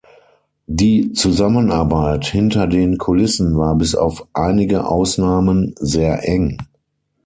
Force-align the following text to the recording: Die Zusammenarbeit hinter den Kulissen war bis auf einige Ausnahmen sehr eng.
Die 0.65 1.11
Zusammenarbeit 1.13 2.25
hinter 2.25 2.65
den 2.65 2.97
Kulissen 2.97 3.55
war 3.55 3.75
bis 3.75 3.93
auf 3.93 4.27
einige 4.33 4.87
Ausnahmen 4.87 5.75
sehr 5.77 6.27
eng. 6.27 6.57